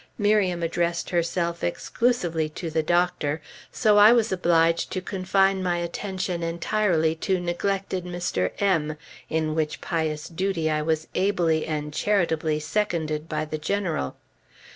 Miriam 0.17 0.63
addressed 0.63 1.11
herself 1.11 1.63
exclusively 1.63 2.49
to 2.49 2.71
the 2.71 2.81
Doctor, 2.81 3.39
so 3.71 3.99
I 3.99 4.11
was 4.13 4.31
obliged 4.31 4.89
to 4.93 4.99
confine 4.99 5.61
my 5.61 5.77
attention 5.77 6.41
entirely 6.41 7.13
to 7.17 7.39
neglected 7.39 8.03
Mr. 8.03 8.49
M, 8.59 8.97
in 9.29 9.53
which 9.53 9.79
pious 9.79 10.27
duty 10.27 10.71
I 10.71 10.81
was 10.81 11.07
ably 11.13 11.67
and 11.67 11.93
charitably 11.93 12.59
seconded 12.61 13.29
by 13.29 13.45
the 13.45 13.59
General. 13.59 14.15